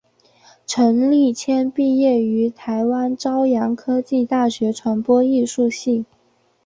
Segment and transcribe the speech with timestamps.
[0.65, 6.07] 陈立谦毕业于台湾朝阳科技大学传播艺术系。